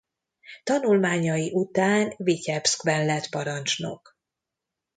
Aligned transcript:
Tanulmányai 0.63 1.51
után 1.53 2.13
Vityebszkben 2.17 3.05
lett 3.05 3.29
parancsnok. 3.29 4.17